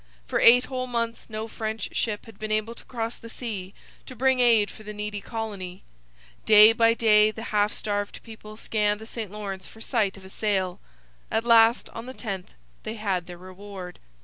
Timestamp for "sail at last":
10.31-11.87